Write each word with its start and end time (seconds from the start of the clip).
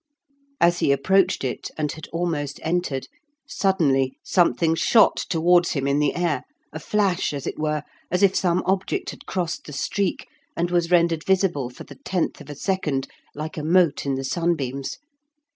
As 0.59 0.79
he 0.79 0.91
approached 0.91 1.43
it 1.43 1.69
and 1.77 1.91
had 1.91 2.07
almost 2.11 2.59
entered, 2.63 3.07
suddenly 3.47 4.17
something 4.23 4.73
shot 4.73 5.15
towards 5.15 5.73
him 5.73 5.85
in 5.85 5.99
the 5.99 6.15
air; 6.15 6.43
a 6.73 6.79
flash, 6.79 7.33
as 7.33 7.45
it 7.45 7.59
were, 7.59 7.83
as 8.09 8.23
if 8.23 8.35
some 8.35 8.63
object 8.65 9.11
had 9.11 9.27
crossed 9.27 9.67
the 9.67 9.73
streak, 9.73 10.27
and 10.57 10.71
was 10.71 10.89
rendered 10.89 11.23
visible 11.23 11.69
for 11.69 11.83
the 11.83 11.99
tenth 12.03 12.41
of 12.41 12.49
a 12.49 12.55
second, 12.55 13.09
like 13.35 13.57
a 13.57 13.63
mote 13.63 14.07
in 14.07 14.15
the 14.15 14.23
sunbeams. 14.23 14.97